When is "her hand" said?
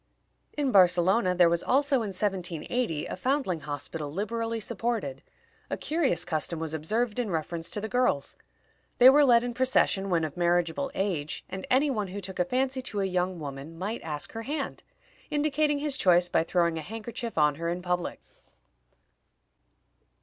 14.31-14.81